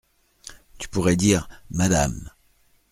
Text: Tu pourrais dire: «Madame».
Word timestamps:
Tu 0.79 0.87
pourrais 0.89 1.15
dire: 1.15 1.47
«Madame». 1.69 2.31